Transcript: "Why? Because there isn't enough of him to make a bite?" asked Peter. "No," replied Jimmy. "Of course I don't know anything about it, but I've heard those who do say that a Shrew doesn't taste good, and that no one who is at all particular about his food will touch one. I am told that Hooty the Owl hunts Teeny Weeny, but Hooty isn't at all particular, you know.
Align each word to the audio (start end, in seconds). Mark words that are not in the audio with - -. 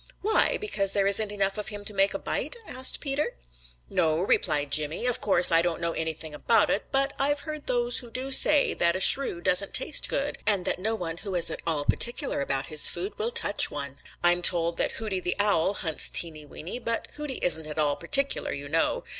"Why? 0.21 0.57
Because 0.59 0.93
there 0.93 1.05
isn't 1.05 1.31
enough 1.31 1.59
of 1.59 1.67
him 1.67 1.85
to 1.85 1.93
make 1.93 2.15
a 2.15 2.17
bite?" 2.17 2.55
asked 2.67 2.99
Peter. 3.01 3.35
"No," 3.87 4.19
replied 4.19 4.71
Jimmy. 4.71 5.05
"Of 5.05 5.21
course 5.21 5.51
I 5.51 5.61
don't 5.61 5.79
know 5.79 5.91
anything 5.91 6.33
about 6.33 6.71
it, 6.71 6.85
but 6.91 7.13
I've 7.19 7.41
heard 7.41 7.67
those 7.67 7.99
who 7.99 8.09
do 8.09 8.31
say 8.31 8.73
that 8.73 8.95
a 8.95 8.99
Shrew 8.99 9.41
doesn't 9.41 9.75
taste 9.75 10.09
good, 10.09 10.39
and 10.47 10.65
that 10.65 10.79
no 10.79 10.95
one 10.95 11.17
who 11.17 11.35
is 11.35 11.51
at 11.51 11.61
all 11.67 11.85
particular 11.85 12.41
about 12.41 12.65
his 12.65 12.89
food 12.89 13.15
will 13.19 13.29
touch 13.29 13.69
one. 13.69 13.99
I 14.23 14.31
am 14.31 14.41
told 14.41 14.77
that 14.77 14.93
Hooty 14.93 15.19
the 15.19 15.35
Owl 15.37 15.75
hunts 15.75 16.09
Teeny 16.09 16.45
Weeny, 16.45 16.79
but 16.79 17.07
Hooty 17.13 17.35
isn't 17.43 17.67
at 17.67 17.77
all 17.77 17.95
particular, 17.95 18.51
you 18.51 18.67
know. 18.67 19.03